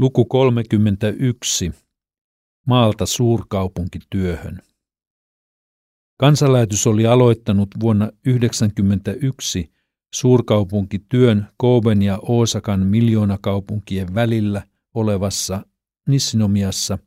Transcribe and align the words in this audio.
Luku 0.00 0.24
31. 0.24 1.72
Maalta 2.66 3.06
suurkaupunkityöhön. 3.06 4.62
Kansanlähetys 6.16 6.86
oli 6.86 7.06
aloittanut 7.06 7.68
vuonna 7.80 8.04
1991 8.04 9.72
suurkaupunkityön 10.14 11.46
Kooben 11.56 12.02
ja 12.02 12.18
Oosakan 12.22 12.86
miljoonakaupunkien 12.86 14.14
välillä 14.14 14.62
olevassa 14.94 15.62
Nissinomiassa, 16.08 16.98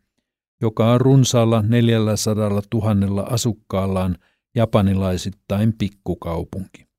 joka 0.61 0.91
on 0.91 1.01
runsaalla 1.01 1.61
400 1.61 2.49
000 2.49 3.23
asukkaallaan 3.23 4.17
japanilaisittain 4.55 5.73
pikkukaupunki. 5.77 6.92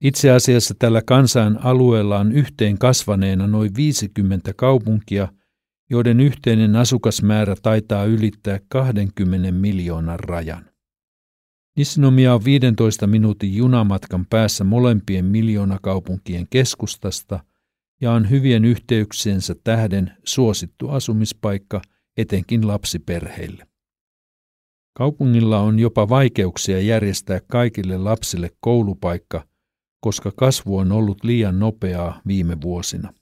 Itse 0.00 0.30
asiassa 0.30 0.74
tällä 0.78 1.02
kansan 1.06 1.58
alueella 1.64 2.18
on 2.18 2.32
yhteen 2.32 2.78
kasvaneena 2.78 3.46
noin 3.46 3.70
50 3.76 4.52
kaupunkia, 4.56 5.28
joiden 5.90 6.20
yhteinen 6.20 6.76
asukasmäärä 6.76 7.54
taitaa 7.62 8.04
ylittää 8.04 8.60
20 8.68 9.52
miljoonan 9.52 10.20
rajan. 10.20 10.70
Nisnomia 11.76 12.34
on 12.34 12.44
15 12.44 13.06
minuutin 13.06 13.56
junamatkan 13.56 14.26
päässä 14.30 14.64
molempien 14.64 15.24
miljoonakaupunkien 15.24 16.46
keskustasta 16.50 17.44
ja 18.00 18.12
on 18.12 18.30
hyvien 18.30 18.64
yhteyksiensä 18.64 19.54
tähden 19.64 20.12
suosittu 20.24 20.88
asumispaikka 20.88 21.82
etenkin 22.16 22.68
lapsiperheille. 22.68 23.66
Kaupungilla 24.96 25.58
on 25.58 25.78
jopa 25.78 26.08
vaikeuksia 26.08 26.80
järjestää 26.80 27.40
kaikille 27.46 27.98
lapsille 27.98 28.50
koulupaikka, 28.60 29.49
koska 30.00 30.32
kasvu 30.36 30.78
on 30.78 30.92
ollut 30.92 31.24
liian 31.24 31.58
nopeaa 31.58 32.20
viime 32.26 32.60
vuosina. 32.60 33.12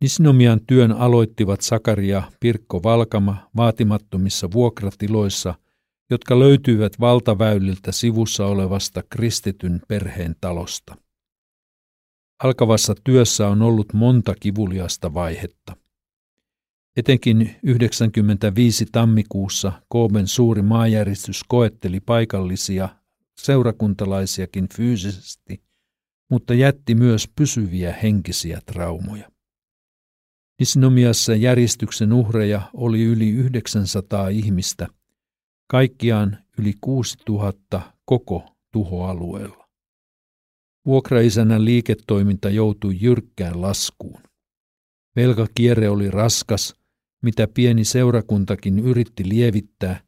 Nisnomian 0.00 0.60
työn 0.66 0.92
aloittivat 0.92 1.60
Sakaria 1.60 2.22
Pirkko 2.40 2.82
Valkama 2.82 3.50
vaatimattomissa 3.56 4.50
vuokratiloissa, 4.52 5.54
jotka 6.10 6.38
löytyivät 6.38 7.00
valtaväyliltä 7.00 7.92
sivussa 7.92 8.46
olevasta 8.46 9.02
kristityn 9.10 9.80
perheen 9.88 10.36
talosta. 10.40 10.96
Alkavassa 12.44 12.94
työssä 13.04 13.48
on 13.48 13.62
ollut 13.62 13.92
monta 13.92 14.34
kivuliasta 14.40 15.14
vaihetta. 15.14 15.76
Etenkin 16.96 17.56
95 17.62 18.86
tammikuussa 18.92 19.72
Kooben 19.88 20.26
suuri 20.26 20.62
maajäristys 20.62 21.44
koetteli 21.48 22.00
paikallisia 22.00 22.88
seurakuntalaisiakin 23.40 24.68
fyysisesti, 24.76 25.62
mutta 26.30 26.54
jätti 26.54 26.94
myös 26.94 27.28
pysyviä 27.36 27.92
henkisiä 27.92 28.60
traumoja. 28.66 29.30
Nisnomiassa 30.60 31.34
järjestyksen 31.34 32.12
uhreja 32.12 32.70
oli 32.74 33.02
yli 33.02 33.30
900 33.30 34.28
ihmistä, 34.28 34.86
kaikkiaan 35.70 36.38
yli 36.58 36.74
6000 36.80 37.92
koko 38.04 38.56
tuhoalueella. 38.72 39.68
Vuokraisänän 40.86 41.64
liiketoiminta 41.64 42.50
joutui 42.50 42.96
jyrkkään 43.00 43.62
laskuun. 43.62 44.22
Velkakierre 45.16 45.88
oli 45.88 46.10
raskas, 46.10 46.74
mitä 47.22 47.48
pieni 47.48 47.84
seurakuntakin 47.84 48.78
yritti 48.78 49.28
lievittää, 49.28 50.00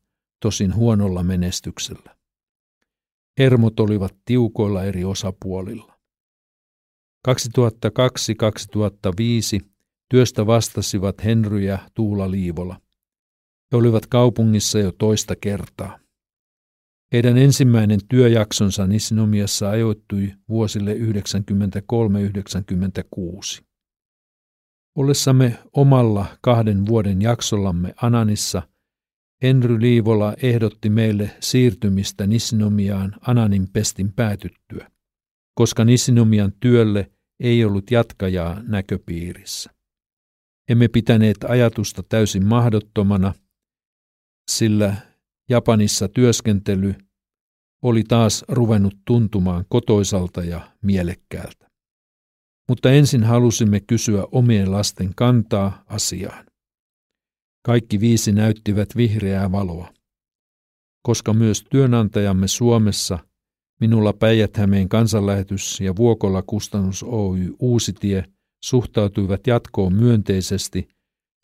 tosin 0.43 0.75
huonolla 0.75 1.23
menestyksellä. 1.23 2.18
Hermot 3.39 3.81
olivat 3.81 4.17
tiukoilla 4.25 4.85
eri 4.85 5.05
osapuolilla. 5.05 5.99
2002-2005 7.29 7.33
työstä 10.09 10.47
vastasivat 10.47 11.25
Henry 11.25 11.61
ja 11.61 11.79
Tuula 11.95 12.31
Liivola. 12.31 12.81
He 13.73 13.77
olivat 13.77 14.07
kaupungissa 14.07 14.79
jo 14.79 14.93
toista 14.93 15.37
kertaa. 15.37 15.99
Heidän 17.13 17.39
ensimmäinen 17.39 18.01
työjaksonsa 18.09 18.87
Nisinomiassa 18.87 19.71
ajoittui 19.71 20.35
vuosille 20.49 20.95
93-96. 20.95 20.99
Ollessamme 24.97 25.59
omalla 25.73 26.27
kahden 26.41 26.87
vuoden 26.87 27.23
jaksollamme 27.23 27.95
Ananissa– 28.03 28.63
Henry 29.43 29.81
Liivola 29.81 30.35
ehdotti 30.43 30.91
meille 30.91 31.31
siirtymistä 31.41 32.27
Nisinomiaan 32.27 33.15
Ananin 33.21 33.69
pestin 33.73 34.13
päätyttyä, 34.13 34.91
koska 35.55 35.85
Nisinomian 35.85 36.53
työlle 36.61 37.11
ei 37.41 37.65
ollut 37.65 37.91
jatkajaa 37.91 38.63
näköpiirissä. 38.63 39.71
Emme 40.71 40.89
pitäneet 40.89 41.37
ajatusta 41.49 42.03
täysin 42.03 42.47
mahdottomana, 42.47 43.35
sillä 44.51 44.97
Japanissa 45.51 46.09
työskentely 46.09 46.95
oli 47.83 48.05
taas 48.05 48.45
ruvennut 48.49 48.95
tuntumaan 49.05 49.65
kotoisalta 49.69 50.45
ja 50.45 50.71
mielekkäältä. 50.83 51.71
Mutta 52.69 52.91
ensin 52.91 53.25
halusimme 53.25 53.81
kysyä 53.81 54.25
omien 54.33 54.73
lasten 54.73 55.15
kantaa 55.17 55.85
asiaan. 55.87 56.48
Kaikki 57.69 58.01
viisi 58.01 58.33
näyttivät 58.33 58.89
vihreää 58.97 59.53
valoa. 59.53 59.93
Koska 61.03 61.33
myös 61.33 61.65
työnantajamme 61.71 62.49
Suomessa, 62.49 63.19
minulla 63.81 64.13
Päijät-Hämeen 64.13 64.89
kansanlähetys 64.89 65.81
ja 65.81 65.97
Vuokolla 65.97 66.43
kustannus 66.43 67.03
Oy 67.03 67.55
Uusitie 67.59 68.25
suhtautuivat 68.65 69.47
jatkoon 69.47 69.95
myönteisesti, 69.95 70.89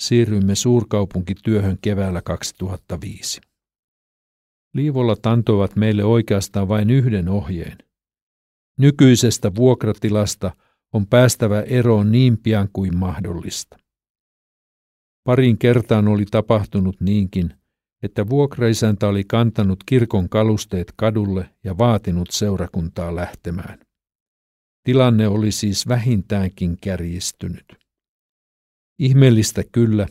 siirryimme 0.02 0.54
suurkaupunkityöhön 0.54 1.78
keväällä 1.82 2.22
2005. 2.22 3.40
Liivolla 4.74 5.16
antoivat 5.26 5.76
meille 5.76 6.04
oikeastaan 6.04 6.68
vain 6.68 6.90
yhden 6.90 7.28
ohjeen. 7.28 7.78
Nykyisestä 8.78 9.54
vuokratilasta 9.54 10.50
on 10.92 11.06
päästävä 11.06 11.60
eroon 11.60 12.12
niin 12.12 12.38
pian 12.38 12.68
kuin 12.72 12.96
mahdollista. 12.96 13.83
Parin 15.24 15.58
kertaan 15.58 16.08
oli 16.08 16.24
tapahtunut 16.30 17.00
niinkin, 17.00 17.54
että 18.02 18.28
vuokraisäntä 18.28 19.08
oli 19.08 19.24
kantanut 19.24 19.84
kirkon 19.86 20.28
kalusteet 20.28 20.92
kadulle 20.96 21.50
ja 21.64 21.78
vaatinut 21.78 22.30
seurakuntaa 22.30 23.16
lähtemään. 23.16 23.78
Tilanne 24.84 25.28
oli 25.28 25.52
siis 25.52 25.88
vähintäänkin 25.88 26.76
kärjistynyt. 26.80 27.64
Ihmeellistä 28.98 29.62
kyllä, 29.72 30.06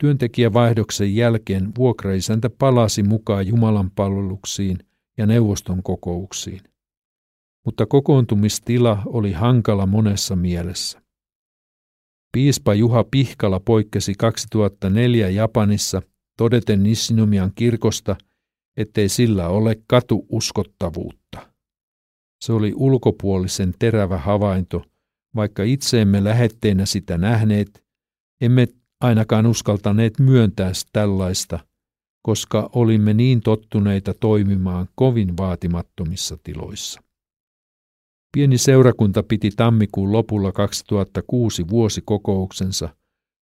työntekijävaihdoksen 0.00 1.16
jälkeen 1.16 1.72
vuokraisäntä 1.78 2.50
palasi 2.50 3.02
mukaan 3.02 3.46
Jumalan 3.46 3.90
palveluksiin 3.90 4.78
ja 5.18 5.26
neuvoston 5.26 5.82
kokouksiin. 5.82 6.60
Mutta 7.64 7.86
kokoontumistila 7.86 9.02
oli 9.06 9.32
hankala 9.32 9.86
monessa 9.86 10.36
mielessä. 10.36 11.05
Piispa 12.36 12.74
Juha 12.74 13.04
Pihkala 13.04 13.60
poikkesi 13.60 14.14
2004 14.14 15.28
Japanissa 15.28 16.02
todeten 16.38 16.82
Nishinomian 16.82 17.52
kirkosta, 17.54 18.16
ettei 18.76 19.08
sillä 19.08 19.48
ole 19.48 19.76
katuuskottavuutta. 19.86 21.52
Se 22.44 22.52
oli 22.52 22.72
ulkopuolisen 22.74 23.74
terävä 23.78 24.18
havainto, 24.18 24.84
vaikka 25.36 25.62
itseemme 25.62 26.24
lähetteinä 26.24 26.86
sitä 26.86 27.18
nähneet, 27.18 27.84
emme 28.40 28.68
ainakaan 29.00 29.46
uskaltaneet 29.46 30.18
myöntää 30.18 30.72
tällaista, 30.92 31.58
koska 32.22 32.70
olimme 32.72 33.14
niin 33.14 33.40
tottuneita 33.40 34.14
toimimaan 34.14 34.88
kovin 34.94 35.36
vaatimattomissa 35.36 36.38
tiloissa. 36.42 37.05
Pieni 38.36 38.58
seurakunta 38.58 39.22
piti 39.22 39.50
tammikuun 39.56 40.12
lopulla 40.12 40.52
2006 40.52 41.68
vuosikokouksensa, 41.68 42.88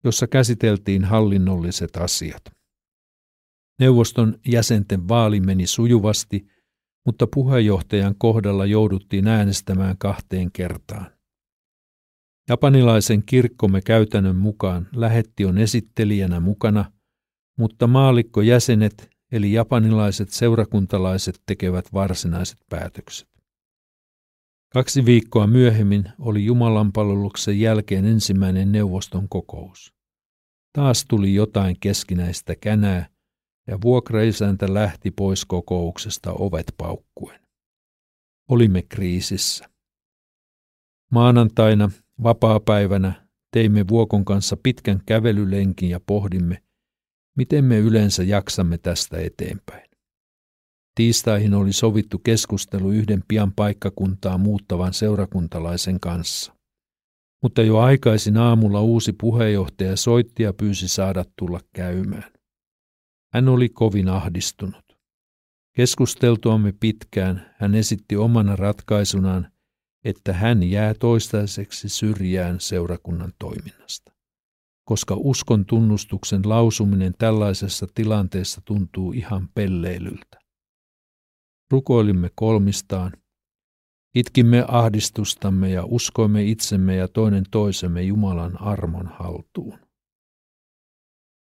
jossa 0.04 0.26
käsiteltiin 0.26 1.04
hallinnolliset 1.04 1.96
asiat. 1.96 2.42
Neuvoston 3.80 4.38
jäsenten 4.46 5.08
vaali 5.08 5.40
meni 5.40 5.66
sujuvasti, 5.66 6.46
mutta 7.06 7.26
puheenjohtajan 7.26 8.14
kohdalla 8.18 8.66
jouduttiin 8.66 9.28
äänestämään 9.28 9.98
kahteen 9.98 10.52
kertaan. 10.52 11.06
Japanilaisen 12.48 13.22
kirkkomme 13.22 13.80
käytännön 13.82 14.36
mukaan 14.36 14.88
lähetti 14.94 15.44
on 15.44 15.58
esittelijänä 15.58 16.40
mukana, 16.40 16.92
mutta 17.58 17.86
maalikkojäsenet 17.86 19.10
eli 19.32 19.52
japanilaiset 19.52 20.28
seurakuntalaiset 20.28 21.42
tekevät 21.46 21.92
varsinaiset 21.92 22.58
päätökset. 22.68 23.29
Kaksi 24.72 25.04
viikkoa 25.04 25.46
myöhemmin 25.46 26.04
oli 26.18 26.44
Jumalanpalveluksen 26.44 27.60
jälkeen 27.60 28.04
ensimmäinen 28.04 28.72
neuvoston 28.72 29.28
kokous. 29.28 29.94
Taas 30.72 31.04
tuli 31.08 31.34
jotain 31.34 31.76
keskinäistä 31.80 32.54
känää 32.60 33.08
ja 33.66 33.78
vuokraisäntä 33.82 34.74
lähti 34.74 35.10
pois 35.10 35.44
kokouksesta 35.44 36.32
ovet 36.32 36.74
paukkuen. 36.76 37.40
Olimme 38.48 38.82
kriisissä. 38.82 39.70
Maanantaina, 41.12 41.90
vapaapäivänä, 42.22 43.28
teimme 43.52 43.88
Vuokon 43.88 44.24
kanssa 44.24 44.56
pitkän 44.62 45.00
kävelylenkin 45.06 45.90
ja 45.90 46.00
pohdimme, 46.00 46.62
miten 47.36 47.64
me 47.64 47.78
yleensä 47.78 48.22
jaksamme 48.22 48.78
tästä 48.78 49.18
eteenpäin. 49.18 49.89
Tiistaihin 50.94 51.54
oli 51.54 51.72
sovittu 51.72 52.18
keskustelu 52.18 52.90
yhden 52.90 53.22
pian 53.28 53.52
paikkakuntaa 53.52 54.38
muuttavan 54.38 54.94
seurakuntalaisen 54.94 56.00
kanssa. 56.00 56.54
Mutta 57.42 57.62
jo 57.62 57.78
aikaisin 57.78 58.36
aamulla 58.36 58.80
uusi 58.80 59.12
puheenjohtaja 59.12 59.96
soitti 59.96 60.42
ja 60.42 60.52
pyysi 60.52 60.88
saada 60.88 61.24
tulla 61.38 61.60
käymään. 61.72 62.32
Hän 63.34 63.48
oli 63.48 63.68
kovin 63.68 64.08
ahdistunut. 64.08 64.84
Keskusteltuamme 65.76 66.72
pitkään 66.80 67.54
hän 67.58 67.74
esitti 67.74 68.16
omana 68.16 68.56
ratkaisunaan, 68.56 69.52
että 70.04 70.32
hän 70.32 70.62
jää 70.62 70.94
toistaiseksi 70.94 71.88
syrjään 71.88 72.60
seurakunnan 72.60 73.32
toiminnasta, 73.38 74.12
koska 74.84 75.14
uskon 75.18 75.66
tunnustuksen 75.66 76.42
lausuminen 76.44 77.14
tällaisessa 77.18 77.86
tilanteessa 77.94 78.60
tuntuu 78.64 79.12
ihan 79.12 79.48
pelleilyltä. 79.54 80.39
Rukoilimme 81.70 82.30
kolmistaan, 82.34 83.12
itkimme 84.14 84.64
ahdistustamme 84.68 85.70
ja 85.70 85.84
uskoimme 85.84 86.44
itsemme 86.44 86.96
ja 86.96 87.08
toinen 87.08 87.44
toisemme 87.50 88.02
Jumalan 88.02 88.62
armon 88.62 89.06
haltuun. 89.06 89.78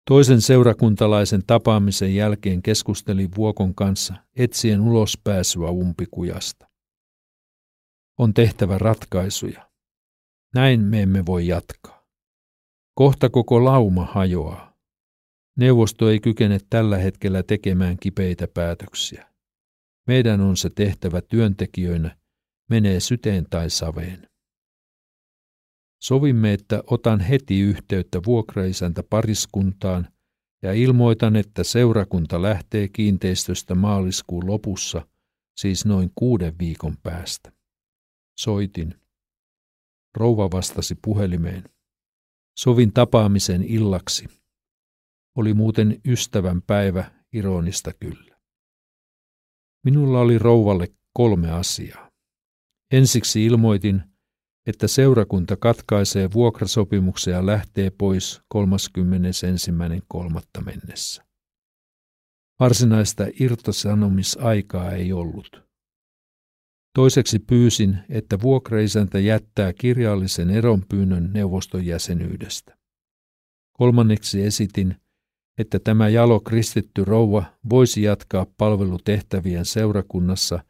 Toisen 0.09 0.41
seurakuntalaisen 0.41 1.43
tapaamisen 1.47 2.15
jälkeen 2.15 2.61
keskusteli 2.61 3.29
Vuokon 3.37 3.75
kanssa 3.75 4.13
etsien 4.35 4.81
ulospääsyä 4.81 5.69
umpikujasta. 5.69 6.69
On 8.19 8.33
tehtävä 8.33 8.77
ratkaisuja. 8.77 9.69
Näin 10.55 10.81
me 10.81 11.01
emme 11.01 11.25
voi 11.25 11.47
jatkaa. 11.47 12.05
Kohta 12.93 13.29
koko 13.29 13.65
lauma 13.65 14.05
hajoaa. 14.05 14.73
Neuvosto 15.57 16.09
ei 16.09 16.19
kykene 16.19 16.59
tällä 16.69 16.97
hetkellä 16.97 17.43
tekemään 17.43 17.97
kipeitä 17.99 18.47
päätöksiä. 18.53 19.28
Meidän 20.09 20.41
on 20.41 20.57
se 20.57 20.69
tehtävä 20.69 21.21
työntekijöinä, 21.21 22.17
menee 22.69 22.99
syteen 22.99 23.45
tai 23.49 23.69
saveen. 23.69 24.29
Sovimme, 26.03 26.53
että 26.53 26.83
otan 26.87 27.19
heti 27.19 27.59
yhteyttä 27.59 28.19
vuokraisäntä 28.25 29.03
pariskuntaan 29.03 30.07
ja 30.63 30.73
ilmoitan, 30.73 31.35
että 31.35 31.63
seurakunta 31.63 32.41
lähtee 32.41 32.87
kiinteistöstä 32.87 33.75
maaliskuun 33.75 34.47
lopussa, 34.47 35.07
siis 35.57 35.85
noin 35.85 36.11
kuuden 36.15 36.59
viikon 36.59 36.97
päästä. 37.03 37.51
Soitin. 38.39 38.95
Rouva 40.17 40.51
vastasi 40.51 40.95
puhelimeen. 41.01 41.63
Sovin 42.59 42.93
tapaamisen 42.93 43.63
illaksi. 43.63 44.27
Oli 45.35 45.53
muuten 45.53 46.01
ystävän 46.05 46.61
päivä, 46.61 47.11
ironista 47.33 47.93
kyllä. 47.93 48.28
Minulla 49.85 50.19
oli 50.19 50.37
rouvalle 50.37 50.87
kolme 51.13 51.51
asiaa. 51.51 52.09
Ensiksi 52.93 53.45
ilmoitin, 53.45 54.03
että 54.67 54.87
seurakunta 54.87 55.57
katkaisee 55.57 56.29
vuokrasopimuksen 56.33 57.31
ja 57.31 57.45
lähtee 57.45 57.89
pois 57.89 58.41
31.3. 58.55 60.63
mennessä. 60.65 61.23
Varsinaista 62.59 63.27
irtosanomisaikaa 63.39 64.91
ei 64.91 65.13
ollut. 65.13 65.61
Toiseksi 66.95 67.39
pyysin, 67.39 67.97
että 68.09 68.41
vuokraisäntä 68.41 69.19
jättää 69.19 69.73
kirjallisen 69.73 70.49
eronpyynnön 70.49 71.33
neuvoston 71.33 71.85
jäsenyydestä. 71.85 72.77
Kolmanneksi 73.77 74.43
esitin, 74.43 74.95
että 75.59 75.79
tämä 75.79 76.09
jalo 76.09 76.39
kristitty 76.39 77.05
rouva 77.05 77.43
voisi 77.69 78.03
jatkaa 78.03 78.45
palvelutehtävien 78.57 79.65
seurakunnassa, 79.65 80.63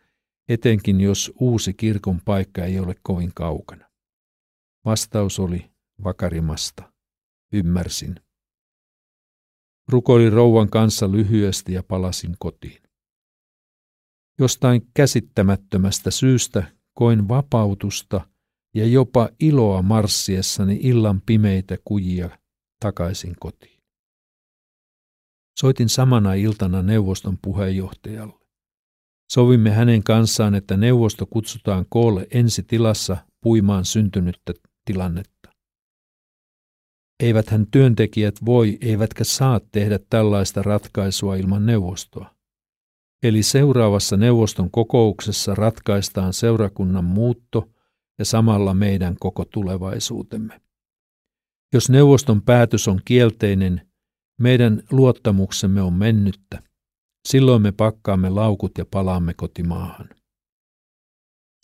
etenkin 0.48 1.02
jos 1.02 1.34
uusi 1.40 1.74
kirkon 1.74 2.22
paikka 2.26 2.66
ei 2.66 2.80
ole 2.80 2.96
kovin 3.02 3.32
kaukana. 3.36 3.90
Vastaus 4.86 5.40
oli 5.40 5.72
vakarimasta. 6.04 6.94
Ymmärsin. 7.54 8.16
Rukoilin 9.88 10.34
rouvan 10.34 10.70
kanssa 10.70 11.12
lyhyesti 11.12 11.74
ja 11.74 11.84
palasin 11.84 12.36
kotiin. 12.40 12.82
Jostain 14.40 14.82
käsittämättömästä 14.94 16.12
syystä 16.12 16.64
koin 16.94 17.28
vapautusta 17.28 18.22
ja 18.76 18.88
jopa 18.88 19.30
iloa 19.40 19.82
marssiessani 19.82 20.80
illan 20.82 21.22
pimeitä 21.22 21.78
kujia 21.86 22.30
takaisin 22.80 23.36
kotiin. 23.40 23.79
Soitin 25.60 25.90
samana 25.90 26.34
iltana 26.34 26.82
neuvoston 26.84 27.38
puheenjohtajalle. 27.42 28.46
Sovimme 29.32 29.72
hänen 29.72 30.04
kanssaan, 30.04 30.56
että 30.56 30.78
neuvosto 30.78 31.26
kutsutaan 31.26 31.86
koolle 31.90 32.28
ensi 32.32 32.64
tilassa 32.64 33.18
puimaan 33.42 33.86
syntynyttä 33.86 34.54
tilannetta. 34.86 35.50
Eiväthän 37.24 37.68
työntekijät 37.72 38.36
voi 38.46 38.78
eivätkä 38.82 39.24
saa 39.24 39.60
tehdä 39.72 40.00
tällaista 40.10 40.62
ratkaisua 40.62 41.36
ilman 41.36 41.66
neuvostoa. 41.66 42.36
Eli 43.24 43.44
seuraavassa 43.44 44.18
neuvoston 44.18 44.72
kokouksessa 44.72 45.56
ratkaistaan 45.56 46.34
seurakunnan 46.34 47.06
muutto 47.06 47.70
ja 48.20 48.26
samalla 48.26 48.74
meidän 48.74 49.16
koko 49.20 49.46
tulevaisuutemme. 49.46 50.62
Jos 51.74 51.90
neuvoston 51.90 52.42
päätös 52.42 52.88
on 52.88 53.02
kielteinen, 53.06 53.89
meidän 54.40 54.84
luottamuksemme 54.92 55.82
on 55.82 55.94
mennyttä. 55.94 56.64
Silloin 57.28 57.62
me 57.62 57.72
pakkaamme 57.72 58.30
laukut 58.30 58.78
ja 58.78 58.86
palaamme 58.92 59.34
kotimaahan. 59.34 60.10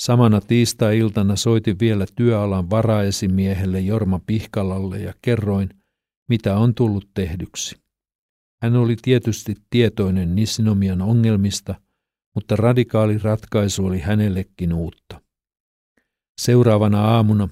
Samana 0.02 0.42
tiistai-iltana 0.42 1.36
soitin 1.36 1.80
vielä 1.80 2.06
työalan 2.16 2.70
varaesimiehelle 2.70 3.80
Jorma 3.80 4.20
Pihkalalle 4.26 5.00
ja 5.00 5.14
kerroin, 5.22 5.70
mitä 6.30 6.58
on 6.58 6.76
tullut 6.76 7.10
tehdyksi. 7.14 7.76
Hän 8.62 8.76
oli 8.76 8.96
tietysti 9.02 9.56
tietoinen 9.70 10.36
Nisinomian 10.36 11.02
ongelmista, 11.02 11.76
mutta 12.36 12.56
radikaali 12.56 13.18
ratkaisu 13.18 13.86
oli 13.86 14.00
hänellekin 14.00 14.74
uutta. 14.74 15.22
Seuraavana 16.42 17.02
aamuna 17.02 17.50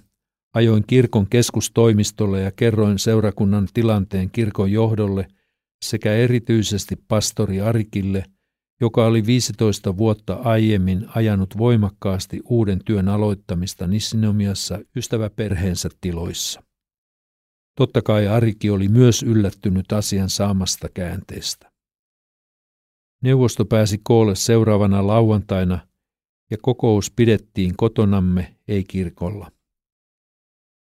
Ajoin 0.53 0.83
kirkon 0.87 1.27
keskustoimistolle 1.29 2.41
ja 2.41 2.51
kerroin 2.51 2.99
seurakunnan 2.99 3.67
tilanteen 3.73 4.29
kirkon 4.31 4.71
johdolle 4.71 5.27
sekä 5.85 6.13
erityisesti 6.13 6.95
pastori 7.07 7.61
Arikille, 7.61 8.23
joka 8.81 9.05
oli 9.05 9.25
15 9.25 9.97
vuotta 9.97 10.33
aiemmin 10.33 11.05
ajanut 11.15 11.57
voimakkaasti 11.57 12.41
uuden 12.45 12.79
työn 12.85 13.09
aloittamista 13.09 13.87
Nissinomiassa 13.87 14.79
ystäväperheensä 14.95 15.89
tiloissa. 16.01 16.63
Totta 17.77 18.01
kai 18.01 18.27
Ariki 18.27 18.69
oli 18.69 18.87
myös 18.87 19.23
yllättynyt 19.23 19.91
asian 19.91 20.29
saamasta 20.29 20.89
käänteestä. 20.93 21.71
Neuvosto 23.23 23.65
pääsi 23.65 23.99
koolle 24.03 24.35
seuraavana 24.35 25.07
lauantaina 25.07 25.79
ja 26.51 26.57
kokous 26.61 27.11
pidettiin 27.11 27.73
kotonamme, 27.77 28.55
ei 28.67 28.83
kirkolla. 28.83 29.52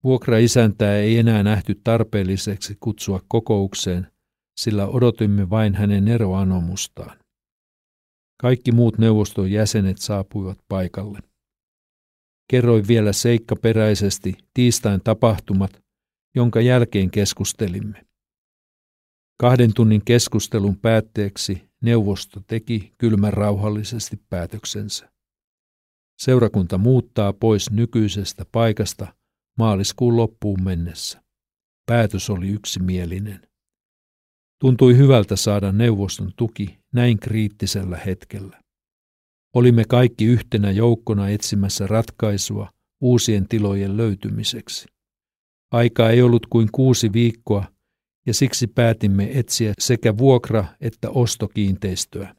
Vuokraisäntää 0.05 0.97
ei 0.97 1.19
enää 1.19 1.43
nähty 1.43 1.81
tarpeelliseksi 1.85 2.77
kutsua 2.81 3.21
kokoukseen, 3.29 4.07
sillä 4.61 4.87
odotimme 4.87 5.51
vain 5.51 5.75
hänen 5.75 6.09
eroanomustaan. 6.09 7.19
Kaikki 8.41 8.73
muut 8.73 8.99
neuvoston 8.99 9.51
jäsenet 9.51 9.99
saapuivat 9.99 10.59
paikalle. 10.69 11.19
Kerroin 12.51 12.89
vielä 12.89 13.13
seikkaperäisesti 13.13 14.35
tiistain 14.55 15.01
tapahtumat, 15.05 15.83
jonka 16.35 16.61
jälkeen 16.61 17.11
keskustelimme. 17.11 18.07
Kahden 19.41 19.75
tunnin 19.75 20.05
keskustelun 20.05 20.77
päätteeksi 20.77 21.69
neuvosto 21.83 22.41
teki 22.47 22.93
kylmän 22.99 23.33
rauhallisesti 23.33 24.21
päätöksensä. 24.31 25.13
Seurakunta 26.19 26.79
muuttaa 26.79 27.33
pois 27.33 27.71
nykyisestä 27.71 28.45
paikasta– 28.53 29.07
maaliskuun 29.59 30.17
loppuun 30.17 30.65
mennessä. 30.65 31.23
Päätös 31.87 32.31
oli 32.31 32.49
yksimielinen. 32.49 33.41
Tuntui 34.61 34.97
hyvältä 34.97 35.37
saada 35.37 35.73
neuvoston 35.73 36.33
tuki 36.37 36.79
näin 36.93 37.19
kriittisellä 37.19 37.97
hetkellä. 37.97 38.63
Olimme 39.55 39.85
kaikki 39.89 40.25
yhtenä 40.25 40.71
joukkona 40.71 41.29
etsimässä 41.29 41.87
ratkaisua 41.87 42.71
uusien 43.01 43.49
tilojen 43.49 43.97
löytymiseksi. 43.97 44.87
Aika 45.73 46.11
ei 46.11 46.23
ollut 46.23 46.47
kuin 46.47 46.69
kuusi 46.73 47.13
viikkoa, 47.13 47.65
ja 48.27 48.35
siksi 48.35 48.67
päätimme 48.67 49.31
etsiä 49.35 49.73
sekä 49.81 50.19
vuokra- 50.19 50.75
että 50.81 51.11
ostokiinteistöä. 51.11 52.35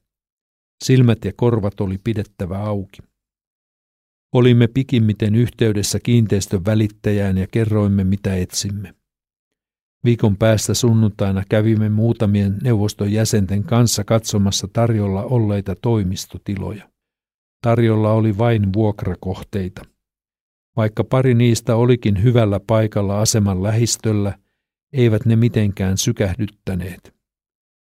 Silmät 0.84 1.26
ja 1.26 1.32
korvat 1.36 1.82
oli 1.82 1.98
pidettävä 2.04 2.60
auki. 2.60 3.02
Olimme 4.34 4.68
pikimmiten 4.68 5.36
yhteydessä 5.36 6.00
kiinteistön 6.00 6.66
välittäjään 6.66 7.38
ja 7.38 7.48
kerroimme, 7.52 8.04
mitä 8.04 8.36
etsimme. 8.36 8.94
Viikon 10.04 10.38
päästä 10.38 10.74
sunnuntaina 10.74 11.44
kävimme 11.50 11.90
muutamien 11.90 12.58
neuvoston 12.64 13.12
jäsenten 13.12 13.64
kanssa 13.64 14.04
katsomassa 14.04 14.68
tarjolla 14.74 15.24
olleita 15.24 15.76
toimistotiloja. 15.76 16.90
Tarjolla 17.62 18.12
oli 18.12 18.38
vain 18.38 18.74
vuokrakohteita. 18.74 19.82
Vaikka 20.78 21.04
pari 21.04 21.34
niistä 21.34 21.76
olikin 21.76 22.24
hyvällä 22.24 22.60
paikalla 22.60 23.22
aseman 23.22 23.64
lähistöllä, 23.64 24.38
eivät 24.94 25.26
ne 25.26 25.36
mitenkään 25.36 25.98
sykähdyttäneet. 25.98 27.14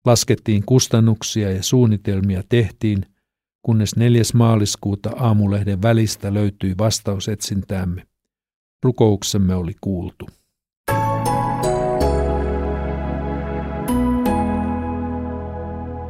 Laskettiin 0.06 0.64
kustannuksia 0.66 1.52
ja 1.52 1.64
suunnitelmia 1.64 2.44
tehtiin, 2.50 3.06
kunnes 3.66 3.96
4. 3.96 4.22
maaliskuuta 4.34 5.10
aamulehden 5.10 5.82
välistä 5.82 6.34
löytyi 6.34 6.76
vastaus 6.78 7.30
etsintäämme. 7.30 8.04
Rukouksemme 8.84 9.56
oli 9.56 9.74
kuultu. 9.82 10.30